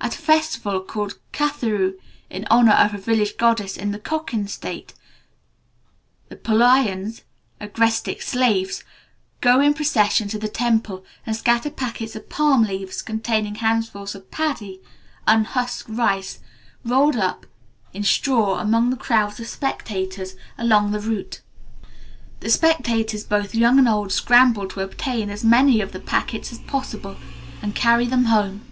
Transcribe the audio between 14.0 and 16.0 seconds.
of paddy (unhusked